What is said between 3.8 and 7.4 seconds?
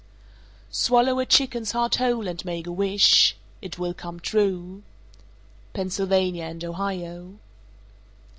come true. _Pennsylvania and Ohio.